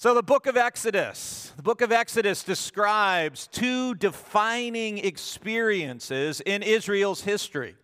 [0.00, 7.22] So, the book of Exodus, the book of Exodus describes two defining experiences in Israel's
[7.22, 7.74] history.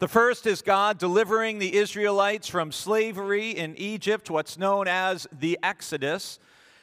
[0.00, 5.60] The first is God delivering the Israelites from slavery in Egypt, what's known as the
[5.62, 6.40] Exodus.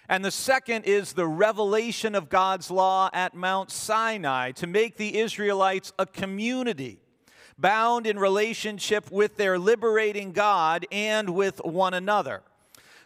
[0.08, 5.18] And the second is the revelation of God's law at Mount Sinai to make the
[5.18, 7.02] Israelites a community
[7.58, 12.42] bound in relationship with their liberating God and with one another.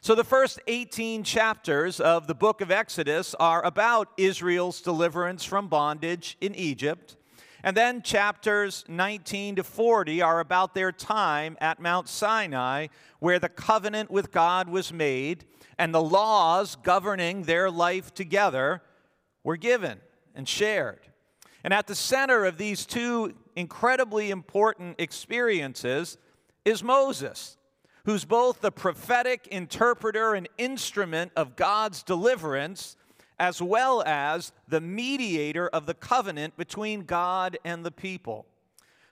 [0.03, 5.67] So, the first 18 chapters of the book of Exodus are about Israel's deliverance from
[5.67, 7.17] bondage in Egypt.
[7.63, 12.87] And then chapters 19 to 40 are about their time at Mount Sinai,
[13.19, 15.45] where the covenant with God was made
[15.77, 18.81] and the laws governing their life together
[19.43, 19.99] were given
[20.33, 21.01] and shared.
[21.63, 26.17] And at the center of these two incredibly important experiences
[26.65, 27.57] is Moses
[28.05, 32.95] who's both the prophetic interpreter and instrument of God's deliverance,
[33.39, 38.45] as well as the mediator of the covenant between God and the people.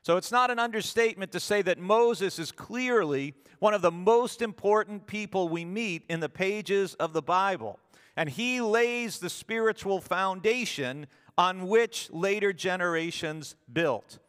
[0.01, 4.41] So it's not an understatement to say that Moses is clearly one of the most
[4.41, 7.79] important people we meet in the pages of the Bible.
[8.15, 14.19] And he lays the spiritual foundation on which later generations built.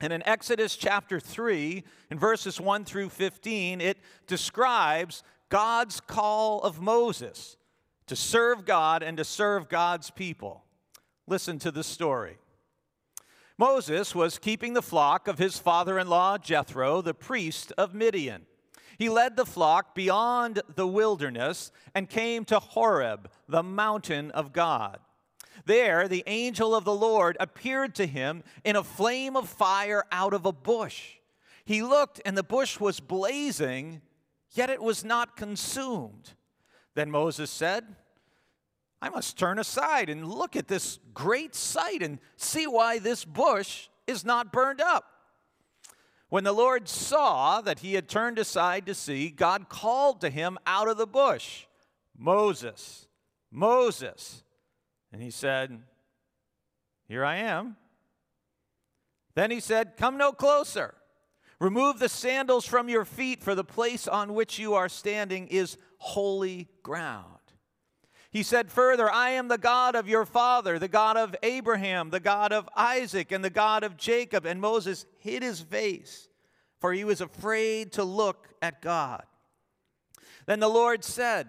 [0.00, 6.80] And in Exodus chapter 3, in verses 1 through 15, it describes God's call of
[6.80, 7.56] Moses
[8.06, 10.64] to serve God and to serve God's people.
[11.26, 12.38] Listen to the story.
[13.58, 18.46] Moses was keeping the flock of his father in law Jethro, the priest of Midian.
[18.98, 24.98] He led the flock beyond the wilderness and came to Horeb, the mountain of God.
[25.64, 30.32] There, the angel of the Lord appeared to him in a flame of fire out
[30.32, 31.16] of a bush.
[31.64, 34.00] He looked, and the bush was blazing,
[34.52, 36.32] yet it was not consumed.
[36.94, 37.84] Then Moses said,
[39.02, 43.88] I must turn aside and look at this great sight and see why this bush
[44.06, 45.06] is not burned up.
[46.28, 50.58] When the Lord saw that he had turned aside to see, God called to him
[50.66, 51.66] out of the bush,
[52.16, 53.08] Moses,
[53.50, 54.44] Moses.
[55.12, 55.80] And he said,
[57.08, 57.76] Here I am.
[59.34, 60.94] Then he said, Come no closer.
[61.58, 65.76] Remove the sandals from your feet, for the place on which you are standing is
[65.98, 67.26] holy ground.
[68.30, 72.20] He said further, I am the God of your father, the God of Abraham, the
[72.20, 74.46] God of Isaac, and the God of Jacob.
[74.46, 76.28] And Moses hid his face,
[76.80, 79.24] for he was afraid to look at God.
[80.46, 81.48] Then the Lord said,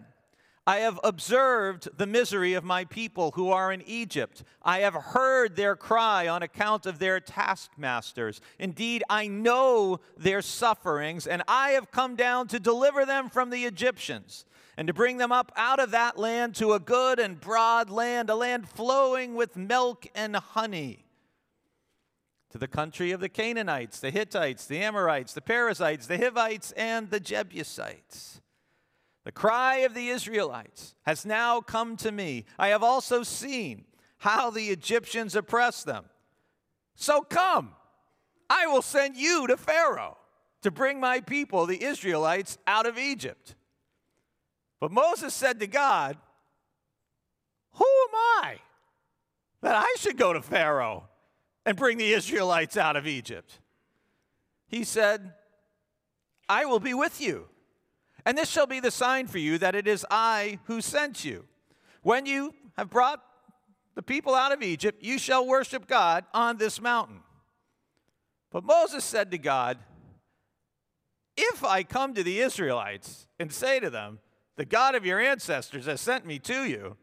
[0.71, 4.41] I have observed the misery of my people who are in Egypt.
[4.63, 8.39] I have heard their cry on account of their taskmasters.
[8.57, 13.65] Indeed, I know their sufferings, and I have come down to deliver them from the
[13.65, 14.45] Egyptians
[14.77, 18.29] and to bring them up out of that land to a good and broad land,
[18.29, 21.03] a land flowing with milk and honey.
[22.51, 27.09] To the country of the Canaanites, the Hittites, the Amorites, the Perizzites, the Hivites, and
[27.09, 28.39] the Jebusites.
[29.23, 32.45] The cry of the Israelites has now come to me.
[32.57, 33.85] I have also seen
[34.17, 36.05] how the Egyptians oppress them.
[36.95, 37.71] So come,
[38.49, 40.17] I will send you to Pharaoh
[40.63, 43.55] to bring my people, the Israelites, out of Egypt.
[44.79, 46.17] But Moses said to God,
[47.73, 48.57] Who am I
[49.61, 51.07] that I should go to Pharaoh
[51.65, 53.59] and bring the Israelites out of Egypt?
[54.67, 55.33] He said,
[56.49, 57.47] I will be with you
[58.25, 61.45] and this shall be the sign for you that it is I who sent you.
[62.03, 63.23] When you have brought
[63.95, 67.21] the people out of Egypt, you shall worship God on this mountain.
[68.51, 69.77] But Moses said to God,
[71.35, 74.19] If I come to the Israelites and say to them,
[74.55, 76.97] The God of your ancestors has sent me to you,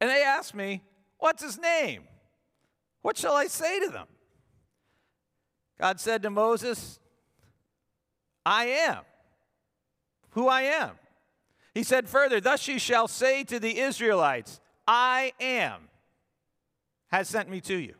[0.00, 0.82] and they ask me,
[1.18, 2.04] What's his name?
[3.02, 4.06] What shall I say to them?
[5.78, 6.98] God said to Moses,
[8.44, 9.00] I am
[10.30, 10.92] who I am.
[11.74, 15.88] He said further, Thus you shall say to the Israelites, I am,
[17.08, 17.94] has sent me to you.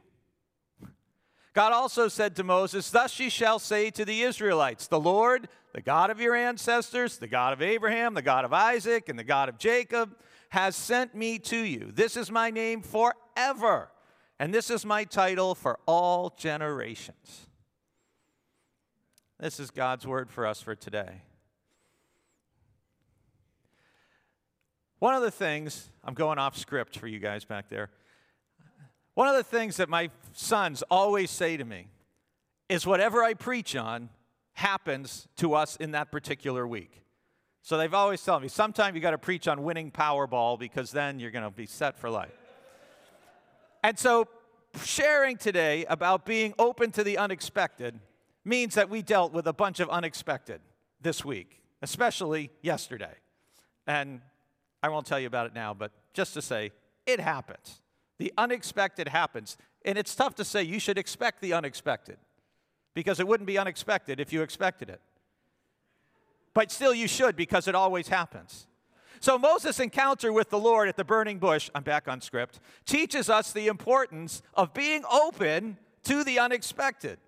[1.52, 5.82] God also said to Moses, Thus ye shall say to the Israelites, The Lord, the
[5.82, 9.48] God of your ancestors, the God of Abraham, the God of Isaac, and the God
[9.48, 10.16] of Jacob,
[10.50, 11.90] has sent me to you.
[11.92, 13.90] This is my name forever,
[14.38, 17.48] and this is my title for all generations.
[19.38, 21.22] This is God's word for us for today.
[25.00, 27.88] One of the things, I'm going off script for you guys back there.
[29.14, 31.88] One of the things that my sons always say to me
[32.68, 34.10] is whatever I preach on
[34.52, 37.02] happens to us in that particular week.
[37.62, 41.18] So they've always told me, sometime you got to preach on winning Powerball because then
[41.18, 42.36] you're going to be set for life.
[43.82, 44.28] And so
[44.84, 47.98] sharing today about being open to the unexpected
[48.44, 50.60] means that we dealt with a bunch of unexpected
[51.00, 53.14] this week, especially yesterday.
[53.86, 54.20] And
[54.82, 56.72] I won't tell you about it now, but just to say,
[57.06, 57.80] it happens.
[58.18, 59.56] The unexpected happens.
[59.84, 62.18] And it's tough to say you should expect the unexpected
[62.94, 65.00] because it wouldn't be unexpected if you expected it.
[66.52, 68.66] But still, you should because it always happens.
[69.20, 73.28] So, Moses' encounter with the Lord at the burning bush, I'm back on script, teaches
[73.28, 77.18] us the importance of being open to the unexpected.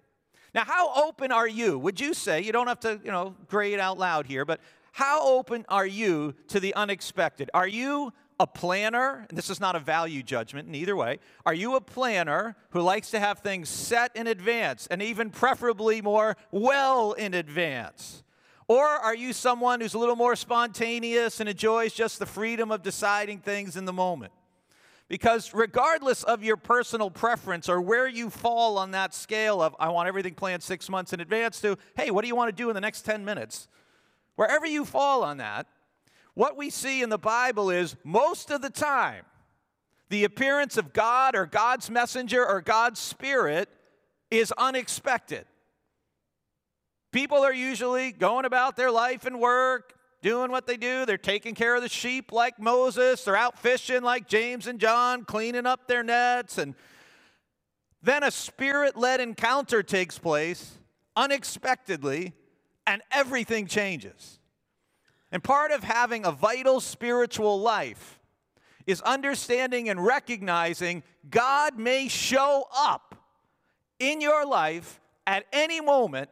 [0.55, 1.79] Now, how open are you?
[1.79, 4.61] Would you say, you don't have to, you know, grade out loud here, but
[4.93, 7.51] how open are you to the unexpected?
[7.55, 9.27] Are you a planner?
[9.29, 11.19] And this is not a value judgment in either way.
[11.47, 16.03] Are you a planner who likes to have things set in advance and even preferably
[16.03, 18.23] more well in advance?
[18.69, 22.83] Or are you someone who's a little more spontaneous and enjoys just the freedom of
[22.83, 24.33] deciding things in the moment?
[25.09, 29.89] Because regardless of your personal preference or where you fall on that scale of, I
[29.89, 32.71] want everything planned six months in advance, to, hey, what do you want to do
[32.71, 33.69] in the next 10 minutes?
[34.37, 35.67] Wherever you fall on that,
[36.35, 39.25] what we see in the Bible is most of the time,
[40.09, 43.69] the appearance of God or God's messenger or God's spirit
[44.31, 45.47] is unexpected.
[47.13, 51.05] People are usually going about their life and work, doing what they do.
[51.05, 53.25] They're taking care of the sheep like Moses.
[53.25, 56.57] They're out fishing like James and John, cleaning up their nets.
[56.57, 56.75] And
[58.03, 60.79] then a spirit led encounter takes place
[61.15, 62.33] unexpectedly,
[62.87, 64.39] and everything changes.
[65.31, 68.21] And part of having a vital spiritual life
[68.87, 73.15] is understanding and recognizing God may show up
[73.99, 76.29] in your life at any moment,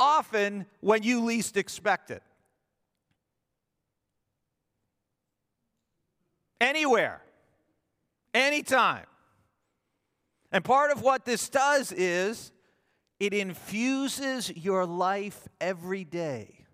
[0.00, 2.22] often when you least expect it.
[6.64, 7.20] anywhere,
[8.32, 9.06] anytime.
[10.50, 12.52] And part of what this does is
[13.24, 16.66] it infuses your life every day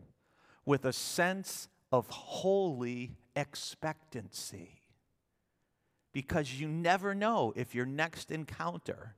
[0.67, 4.83] with a sense of holy expectancy.
[6.13, 9.15] Because you never know if your next encounter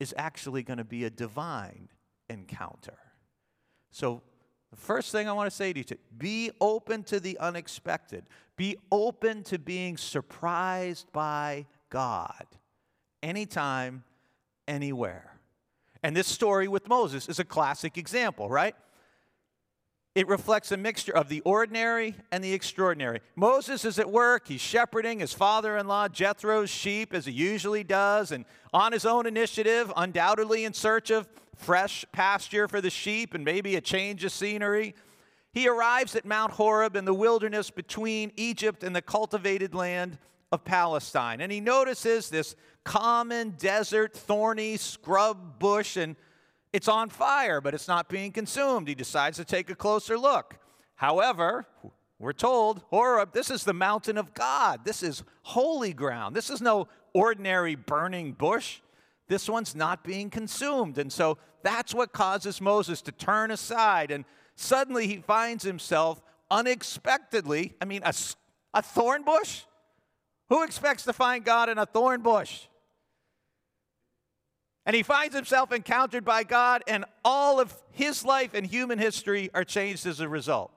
[0.00, 1.90] is actually going to be a divine
[2.30, 2.96] encounter.
[3.90, 4.22] So
[4.70, 8.24] the first thing I want to say to you is be open to the unexpected.
[8.56, 12.46] Be open to being surprised by God
[13.22, 14.02] anytime,
[14.66, 15.33] anywhere.
[16.04, 18.76] And this story with Moses is a classic example, right?
[20.14, 23.20] It reflects a mixture of the ordinary and the extraordinary.
[23.36, 24.46] Moses is at work.
[24.46, 29.06] He's shepherding his father in law Jethro's sheep, as he usually does, and on his
[29.06, 34.24] own initiative, undoubtedly in search of fresh pasture for the sheep and maybe a change
[34.24, 34.94] of scenery.
[35.54, 40.18] He arrives at Mount Horeb in the wilderness between Egypt and the cultivated land
[40.54, 41.40] of Palestine.
[41.40, 46.16] And he notices this common desert, thorny scrub bush, and
[46.72, 48.88] it's on fire, but it's not being consumed.
[48.88, 50.58] He decides to take a closer look.
[50.96, 51.66] However,
[52.18, 54.84] we're told, Horeb, this is the mountain of God.
[54.84, 56.34] This is holy ground.
[56.34, 58.80] This is no ordinary burning bush
[59.28, 60.98] this one's not being consumed.
[60.98, 64.10] And so that's what causes Moses to turn aside.
[64.10, 64.24] And
[64.54, 68.12] suddenly he finds himself unexpectedly, I mean, a,
[68.74, 69.62] a thorn bush?
[70.54, 72.66] Who expects to find God in a thorn bush?
[74.86, 79.50] And he finds himself encountered by God, and all of his life and human history
[79.52, 80.70] are changed as a result.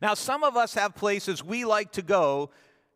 [0.00, 2.48] Now, some of us have places we like to go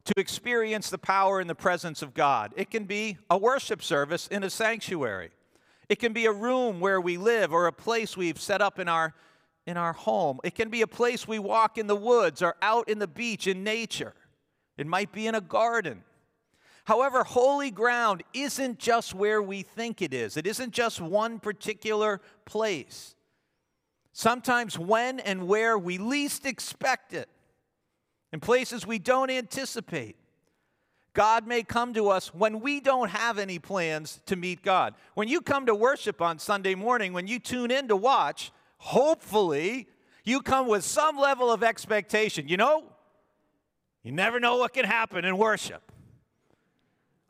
[0.07, 2.55] to experience the power and the presence of God.
[2.57, 5.29] It can be a worship service in a sanctuary.
[5.91, 8.89] It can be a room where we live or a place we've set up in
[8.89, 9.13] our
[9.67, 10.41] in our home.
[10.43, 13.47] It can be a place we walk in the woods or out in the beach
[13.47, 14.15] in nature.
[14.81, 16.05] It might be in a garden.
[16.87, 20.39] However, holy ground isn't just where we think it is.
[20.39, 23.15] It isn't just one particular place.
[24.15, 27.29] Sometimes when and where we least expect it
[28.33, 30.17] in places we don't anticipate.
[31.13, 34.95] God may come to us when we don't have any plans to meet God.
[35.13, 39.89] When you come to worship on Sunday morning, when you tune in to watch, hopefully
[40.25, 42.49] you come with some level of expectation.
[42.49, 42.85] You know,
[44.03, 45.91] you never know what can happen in worship.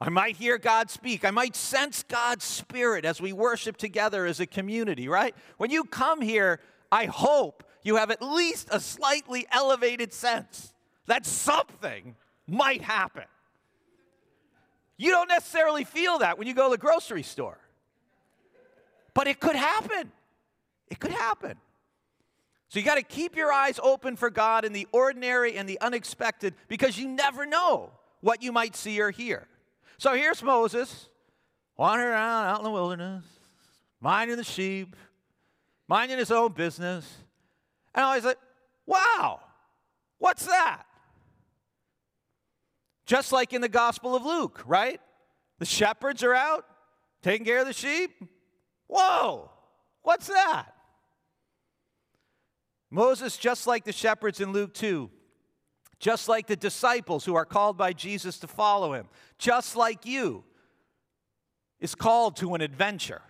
[0.00, 1.24] I might hear God speak.
[1.24, 5.34] I might sense God's spirit as we worship together as a community, right?
[5.58, 6.60] When you come here,
[6.90, 10.72] I hope you have at least a slightly elevated sense
[11.06, 13.24] that something might happen.
[14.96, 17.58] You don't necessarily feel that when you go to the grocery store,
[19.12, 20.12] but it could happen.
[20.88, 21.56] It could happen.
[22.70, 25.80] So you got to keep your eyes open for God in the ordinary and the
[25.80, 29.48] unexpected because you never know what you might see or hear.
[29.98, 31.08] So here's Moses
[31.76, 33.24] wandering around out in the wilderness,
[34.00, 34.94] minding the sheep,
[35.88, 37.12] minding his own business.
[37.92, 38.38] And I was like,
[38.86, 39.40] wow,
[40.18, 40.84] what's that?
[43.04, 45.00] Just like in the Gospel of Luke, right?
[45.58, 46.64] The shepherds are out
[47.20, 48.12] taking care of the sheep.
[48.86, 49.50] Whoa,
[50.02, 50.72] what's that?
[52.90, 55.10] Moses, just like the shepherds in Luke 2,
[55.98, 59.06] just like the disciples who are called by Jesus to follow him,
[59.38, 60.44] just like you,
[61.78, 63.22] is called to an adventure.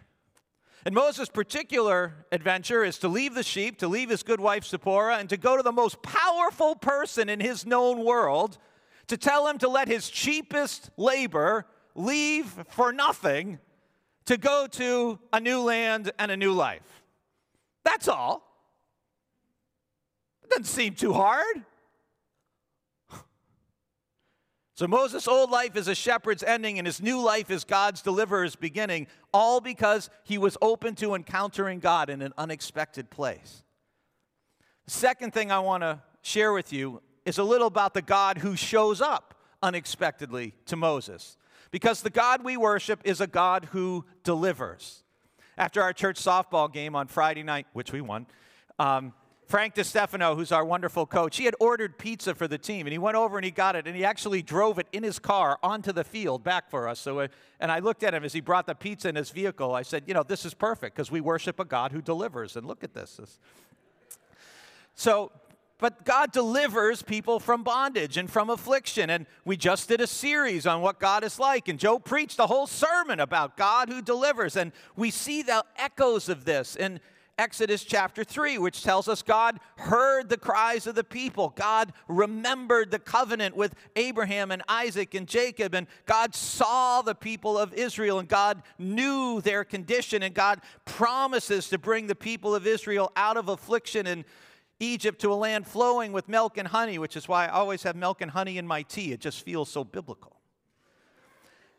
[0.87, 5.19] And Moses' particular adventure is to leave the sheep, to leave his good wife Zipporah,
[5.19, 8.57] and to go to the most powerful person in his known world
[9.09, 13.59] to tell him to let his cheapest labor leave for nothing
[14.25, 17.03] to go to a new land and a new life.
[17.85, 18.50] That's all.
[20.51, 21.65] Doesn't seem too hard.
[24.75, 28.57] So Moses' old life is a shepherd's ending, and his new life is God's deliverer's
[28.57, 33.63] beginning, all because he was open to encountering God in an unexpected place.
[34.87, 38.39] The second thing I want to share with you is a little about the God
[38.39, 41.37] who shows up unexpectedly to Moses.
[41.71, 45.05] Because the God we worship is a God who delivers.
[45.57, 48.27] After our church softball game on Friday night, which we won,
[48.79, 49.13] um,
[49.51, 52.99] Frank DiStefano, who's our wonderful coach, he had ordered pizza for the team, and he
[52.99, 55.91] went over and he got it, and he actually drove it in his car onto
[55.91, 57.01] the field back for us.
[57.01, 57.29] So, uh,
[57.59, 59.75] and I looked at him as he brought the pizza in his vehicle.
[59.75, 62.55] I said, you know, this is perfect because we worship a God who delivers.
[62.55, 63.17] And look at this.
[63.17, 63.41] this.
[64.95, 65.33] So,
[65.79, 69.11] but God delivers people from bondage and from affliction.
[69.11, 71.67] And we just did a series on what God is like.
[71.67, 74.57] And Joe preached a whole sermon about God who delivers.
[74.57, 76.77] And we see the echoes of this.
[76.77, 77.01] And
[77.41, 81.55] Exodus chapter 3, which tells us God heard the cries of the people.
[81.57, 85.75] God remembered the covenant with Abraham and Isaac and Jacob.
[85.75, 90.23] And God saw the people of Israel and God knew their condition.
[90.23, 94.27] And God promises to bring the people of Israel out of affliction in
[94.79, 97.97] Egypt to a land flowing with milk and honey, which is why I always have
[97.97, 99.13] milk and honey in my tea.
[99.13, 100.40] It just feels so biblical.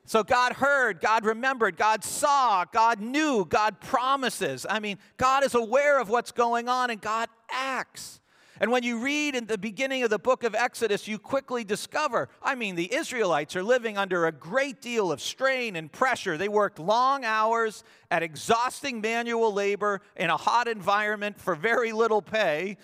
[0.05, 4.65] So God heard, God remembered, God saw, God knew, God promises.
[4.69, 8.19] I mean, God is aware of what's going on and God acts.
[8.61, 12.29] And when you read in the beginning of the book of Exodus, you quickly discover
[12.43, 16.37] I mean, the Israelites are living under a great deal of strain and pressure.
[16.37, 22.21] They worked long hours at exhausting manual labor in a hot environment for very little
[22.21, 22.77] pay.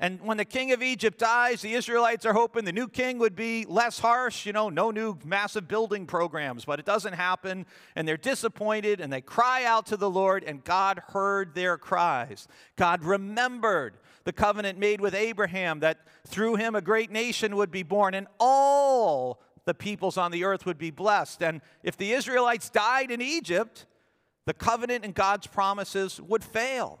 [0.00, 3.34] And when the king of Egypt dies, the Israelites are hoping the new king would
[3.34, 7.66] be less harsh, you know, no new massive building programs, but it doesn't happen.
[7.96, 12.46] And they're disappointed and they cry out to the Lord, and God heard their cries.
[12.76, 17.82] God remembered the covenant made with Abraham that through him a great nation would be
[17.82, 21.42] born, and all the peoples on the earth would be blessed.
[21.42, 23.84] And if the Israelites died in Egypt,
[24.46, 27.00] the covenant and God's promises would fail.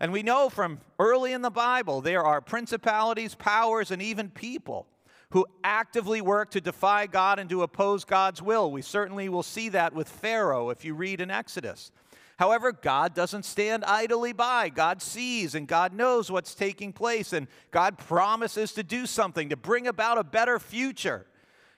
[0.00, 4.86] And we know from early in the Bible there are principalities, powers, and even people
[5.30, 8.70] who actively work to defy God and to oppose God's will.
[8.70, 11.90] We certainly will see that with Pharaoh if you read in Exodus.
[12.36, 14.68] However, God doesn't stand idly by.
[14.68, 19.56] God sees and God knows what's taking place, and God promises to do something to
[19.56, 21.26] bring about a better future.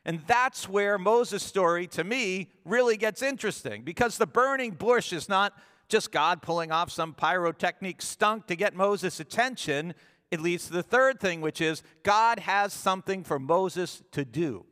[0.05, 5.29] And that's where Moses' story, to me, really gets interesting because the burning bush is
[5.29, 5.53] not
[5.89, 9.95] just God pulling off some pyrotechnic stunk to get Moses' attention.
[10.31, 14.67] It leads to the third thing, which is God has something for Moses to do.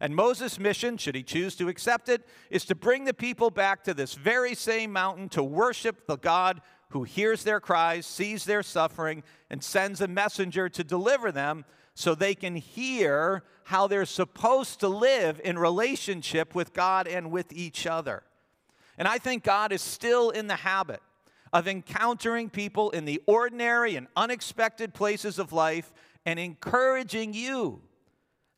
[0.00, 3.84] And Moses' mission, should he choose to accept it, is to bring the people back
[3.84, 6.60] to this very same mountain to worship the God
[6.90, 12.14] who hears their cries, sees their suffering, and sends a messenger to deliver them so
[12.14, 17.86] they can hear how they're supposed to live in relationship with God and with each
[17.86, 18.24] other.
[18.98, 21.00] And I think God is still in the habit
[21.52, 25.92] of encountering people in the ordinary and unexpected places of life
[26.26, 27.80] and encouraging you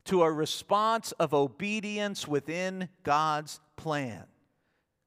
[0.05, 4.23] to a response of obedience within God's plan.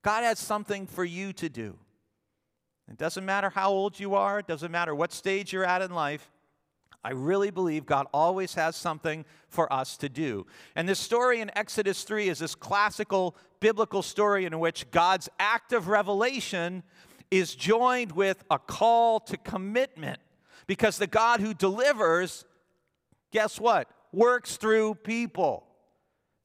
[0.02, 1.76] God has something for you to do.
[2.90, 5.92] It doesn't matter how old you are, it doesn't matter what stage you're at in
[5.92, 6.30] life.
[7.02, 10.46] I really believe God always has something for us to do.
[10.76, 15.72] And this story in Exodus 3 is this classical biblical story in which God's act
[15.72, 16.82] of revelation
[17.30, 20.18] is joined with a call to commitment.
[20.66, 22.44] Because the God who delivers,
[23.32, 23.88] guess what?
[24.12, 25.66] Works through people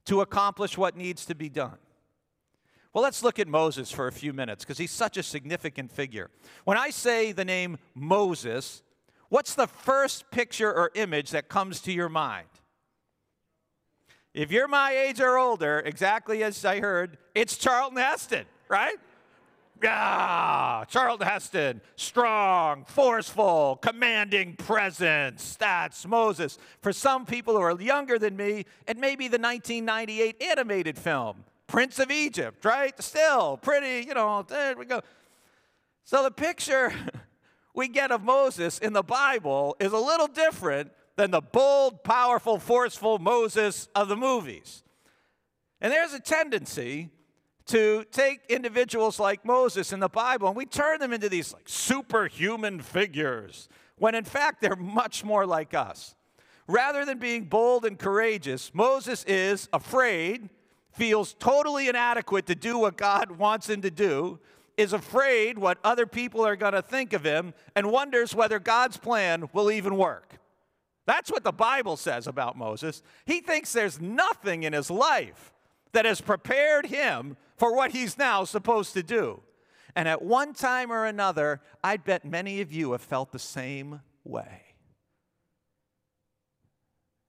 [0.06, 1.78] to accomplish what needs to be done.
[2.94, 6.30] Well, let's look at Moses for a few minutes because he's such a significant figure.
[6.64, 8.84] When I say the name Moses,
[9.30, 12.48] what's the first picture or image that comes to your mind?
[14.34, 18.98] If you're my age or older, exactly as I heard, it's Charlton Heston, right?
[19.82, 25.56] Yeah, Charlton Heston, strong, forceful, commanding presence.
[25.58, 26.58] That's Moses.
[26.82, 31.44] For some people who are younger than me, it may be the 1998 animated film,
[31.68, 32.94] Prince of Egypt, right?
[33.02, 35.02] Still pretty, you know, there we go.
[36.04, 36.94] So the picture
[37.76, 42.60] we get of Moses in the Bible is a little different than the bold, powerful,
[42.60, 44.84] forceful Moses of the movies.
[45.82, 47.10] And there's a tendency
[47.68, 51.68] to take individuals like Moses in the Bible and we turn them into these like
[51.68, 53.68] superhuman figures
[53.98, 56.16] when in fact they're much more like us.
[56.68, 60.50] Rather than being bold and courageous, Moses is afraid,
[60.92, 64.40] feels totally inadequate to do what God wants him to do,
[64.78, 68.98] is afraid what other people are going to think of him, and wonders whether God's
[68.98, 70.36] plan will even work.
[71.06, 73.04] That's what the Bible says about Moses.
[73.26, 75.54] He thinks there's nothing in his life
[75.94, 79.42] that has prepared him for what he's now supposed to do.
[79.96, 84.02] And at one time or another, I'd bet many of you have felt the same
[84.24, 84.62] way.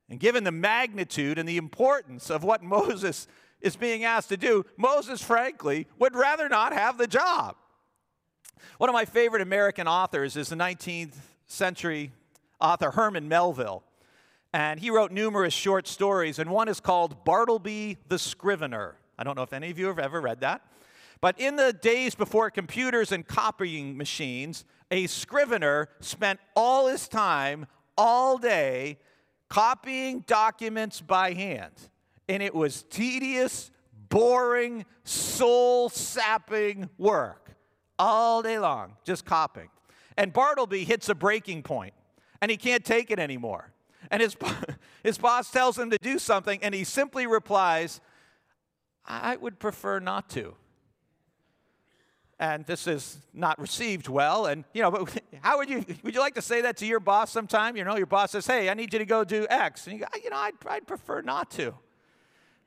[0.09, 3.29] And given the magnitude and the importance of what Moses
[3.61, 7.57] is being asked to do, Moses, frankly, would rather not have the job.
[8.79, 11.15] One of my favorite American authors is the 19th
[11.47, 12.13] century
[12.61, 13.83] author Herman Melville.
[14.53, 18.97] And he wrote numerous short stories, and one is called Bartleby the Scrivener.
[19.19, 20.63] I don't know if any of you have ever read that.
[21.21, 27.67] But in the days before computers and copying machines, a scrivener spent all his time,
[27.97, 28.99] all day,
[29.49, 31.73] copying documents by hand.
[32.29, 33.71] And it was tedious,
[34.09, 37.51] boring, soul sapping work
[37.99, 39.69] all day long, just copying.
[40.17, 41.95] And Bartleby hits a breaking point,
[42.41, 43.73] and he can't take it anymore.
[44.11, 44.37] And his,
[45.03, 48.01] his boss tells him to do something, and he simply replies,
[49.05, 50.55] I would prefer not to.
[52.39, 54.47] And this is not received well.
[54.47, 55.07] And, you know,
[55.41, 57.77] how would you, would you like to say that to your boss sometime?
[57.77, 59.87] You know, your boss says, hey, I need you to go do X.
[59.87, 61.75] And you go, you know, I'd, I'd prefer not to.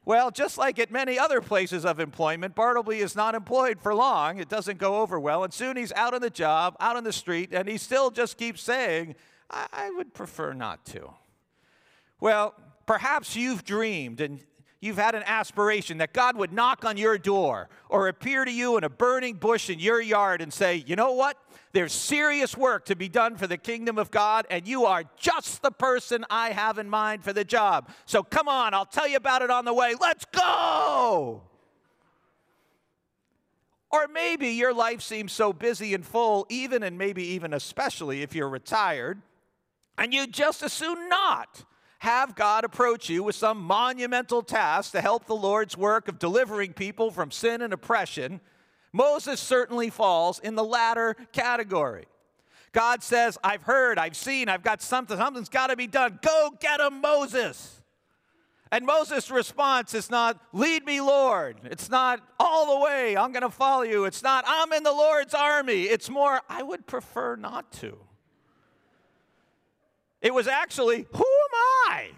[0.06, 4.40] Well, just like at many other places of employment, Bartleby is not employed for long.
[4.40, 5.44] It doesn't go over well.
[5.44, 8.38] And soon he's out on the job, out on the street, and he still just
[8.38, 9.16] keeps saying,
[9.50, 11.14] I, I would prefer not to.
[12.20, 14.40] Well, perhaps you've dreamed and
[14.82, 18.78] you've had an aspiration that God would knock on your door or appear to you
[18.78, 21.38] in a burning bush in your yard and say, you know what?
[21.72, 25.62] There's serious work to be done for the kingdom of God, and you are just
[25.62, 27.90] the person I have in mind for the job.
[28.06, 29.94] So come on, I'll tell you about it on the way.
[30.00, 31.44] Let's go!
[33.92, 38.34] Or maybe your life seems so busy and full, even and maybe even especially if
[38.36, 39.22] you're retired,
[39.98, 41.66] and you just as soon not
[42.00, 46.74] have God approach you with some monumental task to help the Lord's work of delivering
[46.74, 48.40] people from sin and oppression,
[48.94, 52.06] Moses certainly falls in the latter category.
[52.72, 56.20] God says, I've heard, I've seen, I've got something, something's got to be done.
[56.22, 57.82] Go get him, Moses.
[58.72, 61.58] And Moses' response is not, Lead me, Lord.
[61.66, 64.06] It's not, All the way, I'm going to follow you.
[64.06, 65.84] It's not, I'm in the Lord's army.
[65.84, 67.98] It's more, I would prefer not to.
[70.22, 71.29] It was actually, Who
[71.60, 72.12] I?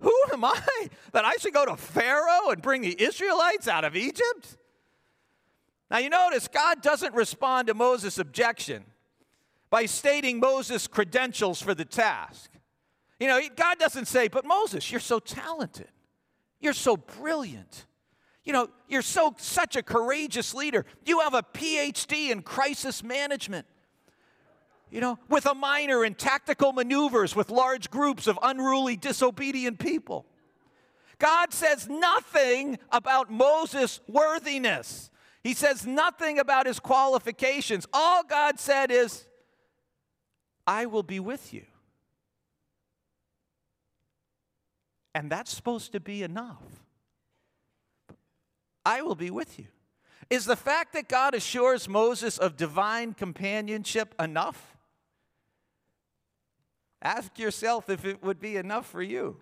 [0.00, 3.96] Who am I that I should go to Pharaoh and bring the Israelites out of
[3.96, 4.56] Egypt?
[5.90, 8.84] Now you notice God doesn't respond to Moses' objection
[9.70, 12.50] by stating Moses' credentials for the task.
[13.20, 15.88] You know, God doesn't say, But Moses, you're so talented.
[16.60, 17.86] You're so brilliant.
[18.44, 20.84] You know, you're so such a courageous leader.
[21.04, 23.66] You have a PhD in crisis management
[24.92, 30.26] you know, with a minor in tactical maneuvers with large groups of unruly, disobedient people.
[31.18, 35.10] God says nothing about Moses' worthiness.
[35.42, 37.86] He says nothing about his qualifications.
[37.92, 39.26] All God said is,
[40.66, 41.64] I will be with you.
[45.14, 46.62] And that's supposed to be enough.
[48.84, 49.68] I will be with you.
[50.28, 54.71] Is the fact that God assures Moses of divine companionship enough?
[57.02, 59.36] Ask yourself if it would be enough for you.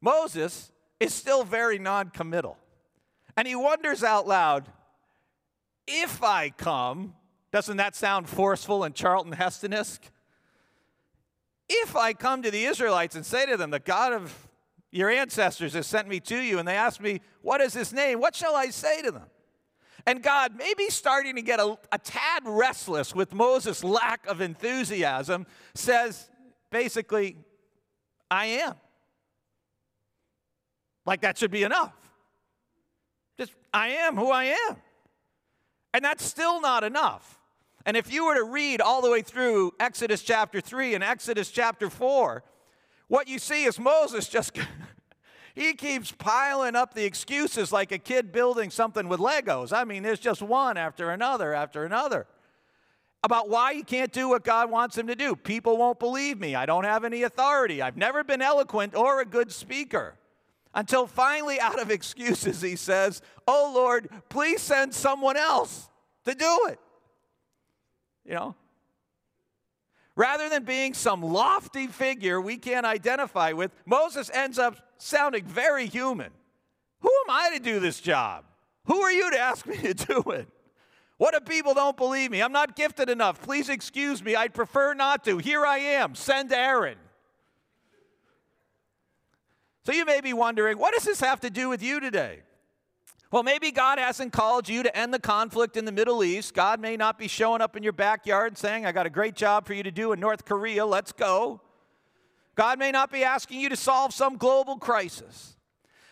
[0.00, 2.58] Moses is still very non committal.
[3.36, 4.68] And he wonders out loud
[5.86, 7.14] if I come,
[7.52, 10.10] doesn't that sound forceful and Charlton Heston esque?
[11.68, 14.48] If I come to the Israelites and say to them, The God of
[14.90, 18.20] your ancestors has sent me to you, and they ask me, What is his name?
[18.20, 19.26] What shall I say to them?
[20.06, 25.46] And God, maybe starting to get a, a tad restless with Moses' lack of enthusiasm,
[25.74, 26.28] says
[26.70, 27.36] basically,
[28.30, 28.74] I am.
[31.06, 31.94] Like that should be enough.
[33.38, 34.76] Just, I am who I am.
[35.92, 37.40] And that's still not enough.
[37.86, 41.50] And if you were to read all the way through Exodus chapter 3 and Exodus
[41.50, 42.42] chapter 4,
[43.08, 44.58] what you see is Moses just,
[45.54, 49.72] he keeps piling up the excuses like a kid building something with Legos.
[49.72, 52.26] I mean, there's just one after another after another
[53.22, 55.34] about why he can't do what God wants him to do.
[55.34, 56.54] People won't believe me.
[56.54, 57.80] I don't have any authority.
[57.80, 60.16] I've never been eloquent or a good speaker.
[60.74, 65.88] Until finally, out of excuses, he says, Oh Lord, please send someone else
[66.24, 66.78] to do it.
[68.26, 68.54] You know?
[70.16, 75.86] Rather than being some lofty figure we can't identify with, Moses ends up sounding very
[75.86, 76.30] human.
[77.00, 78.44] Who am I to do this job?
[78.86, 80.48] Who are you to ask me to do it?
[81.16, 82.42] What if people don't believe me?
[82.42, 83.40] I'm not gifted enough.
[83.40, 84.34] Please excuse me.
[84.34, 85.38] I'd prefer not to.
[85.38, 86.14] Here I am.
[86.14, 86.98] Send Aaron.
[89.84, 92.40] So you may be wondering, what does this have to do with you today?
[93.30, 96.54] Well, maybe God hasn't called you to end the conflict in the Middle East.
[96.54, 99.66] God may not be showing up in your backyard saying, I got a great job
[99.66, 101.60] for you to do in North Korea, let's go.
[102.54, 105.56] God may not be asking you to solve some global crisis.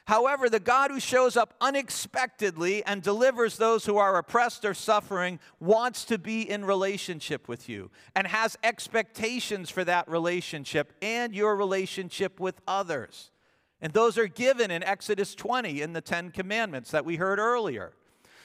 [0.06, 5.38] However, the God who shows up unexpectedly and delivers those who are oppressed or suffering
[5.60, 11.54] wants to be in relationship with you and has expectations for that relationship and your
[11.54, 13.30] relationship with others.
[13.80, 17.92] And those are given in Exodus 20 in the Ten Commandments that we heard earlier.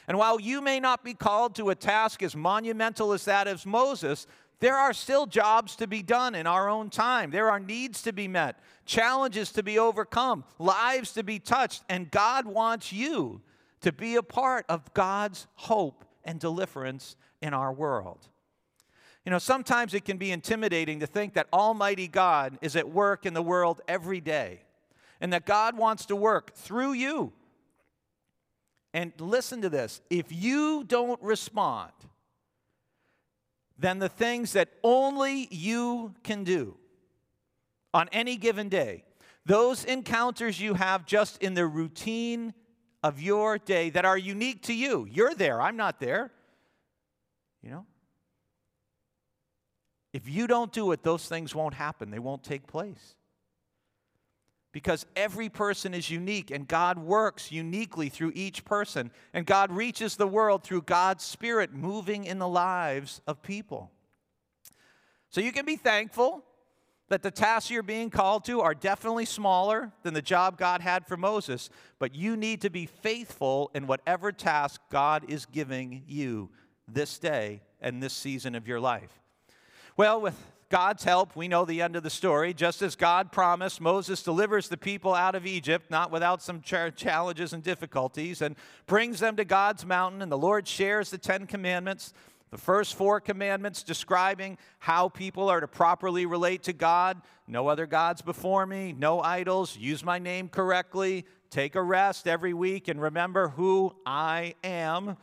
[0.08, 3.66] And while you may not be called to a task as monumental as that of
[3.66, 4.26] Moses,
[4.60, 7.30] there are still jobs to be done in our own time.
[7.30, 12.10] There are needs to be met, challenges to be overcome, lives to be touched, and
[12.10, 13.42] God wants you
[13.82, 18.28] to be a part of God's hope and deliverance in our world.
[19.26, 23.26] You know, sometimes it can be intimidating to think that Almighty God is at work
[23.26, 24.62] in the world every day
[25.20, 27.34] and that God wants to work through you.
[28.94, 31.92] And listen to this if you don't respond,
[33.78, 36.78] then the things that only you can do
[37.94, 39.04] on any given day,
[39.46, 42.54] those encounters you have just in the routine
[43.04, 46.32] of your day that are unique to you, you're there, I'm not there.
[47.62, 47.86] You know?
[50.14, 53.16] If you don't do it, those things won't happen, they won't take place
[54.78, 59.10] because every person is unique and God works uniquely through each person.
[59.34, 63.90] And God reaches the world through God's Spirit moving in the lives of people.
[65.32, 66.44] So you can be thankful
[67.10, 71.08] that the tasks you're being called to are definitely smaller than the job God had
[71.08, 76.52] for Moses, but you need to be faithful in whatever task God is giving you
[76.88, 79.24] this day and this season of your life.
[79.96, 82.54] Well, with God's help, we know the end of the story.
[82.54, 87.54] Just as God promised, Moses delivers the people out of Egypt, not without some challenges
[87.54, 92.14] and difficulties, and brings them to God's mountain, and the Lord shares the Ten Commandments.
[92.52, 97.86] The first four commandments describing how people are to properly relate to God no other
[97.86, 103.02] gods before me, no idols, use my name correctly, take a rest every week, and
[103.02, 105.16] remember who I am.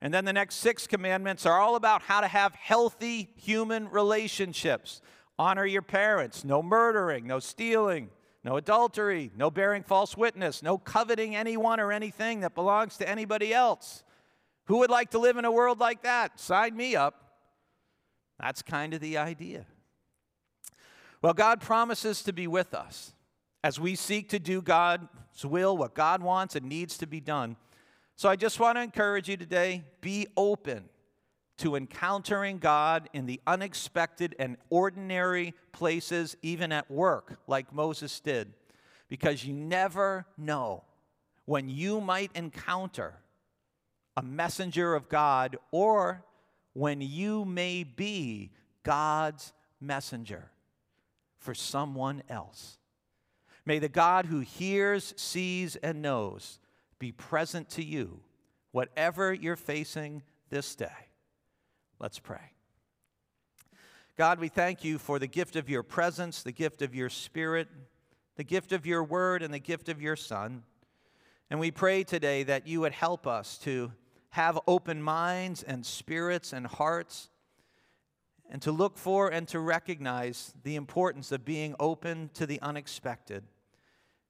[0.00, 5.00] And then the next six commandments are all about how to have healthy human relationships.
[5.38, 8.10] Honor your parents, no murdering, no stealing,
[8.44, 13.52] no adultery, no bearing false witness, no coveting anyone or anything that belongs to anybody
[13.52, 14.04] else.
[14.66, 16.38] Who would like to live in a world like that?
[16.38, 17.24] Sign me up.
[18.38, 19.66] That's kind of the idea.
[21.22, 23.12] Well, God promises to be with us
[23.64, 27.56] as we seek to do God's will, what God wants and needs to be done.
[28.18, 30.88] So I just want to encourage you today be open
[31.58, 38.52] to encountering God in the unexpected and ordinary places, even at work, like Moses did,
[39.08, 40.82] because you never know
[41.44, 43.14] when you might encounter
[44.16, 46.24] a messenger of God or
[46.72, 48.50] when you may be
[48.82, 50.50] God's messenger
[51.38, 52.78] for someone else.
[53.64, 56.58] May the God who hears, sees, and knows
[56.98, 58.20] be present to you,
[58.72, 60.86] whatever you're facing this day.
[61.98, 62.52] Let's pray.
[64.16, 67.68] God, we thank you for the gift of your presence, the gift of your spirit,
[68.36, 70.64] the gift of your word, and the gift of your son.
[71.50, 73.92] And we pray today that you would help us to
[74.30, 77.30] have open minds and spirits and hearts,
[78.50, 83.44] and to look for and to recognize the importance of being open to the unexpected.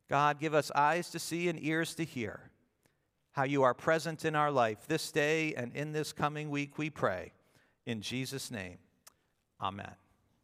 [0.08, 2.50] God, give us eyes to see and ears to hear
[3.38, 6.90] how you are present in our life this day and in this coming week, we
[6.90, 7.30] pray.
[7.86, 8.78] In Jesus' name,
[9.62, 9.94] amen.